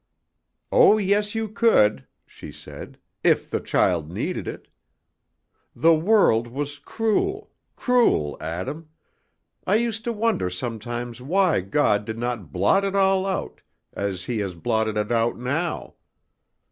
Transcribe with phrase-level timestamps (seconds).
[0.71, 4.67] "Oh, yes, you could," she said, "if the child needed it.
[5.75, 8.89] The world was cruel, cruel, Adam;
[9.67, 13.61] I used to wonder sometimes why God did not blot it all out,
[13.93, 15.93] as He has blotted it out now.